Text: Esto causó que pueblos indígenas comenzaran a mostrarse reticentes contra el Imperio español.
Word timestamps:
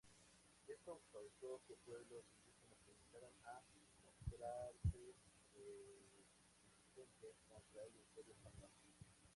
Esto 0.67 0.99
causó 1.11 1.61
que 1.67 1.75
pueblos 1.85 2.23
indígenas 2.33 2.79
comenzaran 2.81 3.35
a 3.45 3.61
mostrarse 4.03 5.13
reticentes 6.95 7.35
contra 7.53 7.83
el 7.83 7.95
Imperio 7.97 8.33
español. 8.33 8.71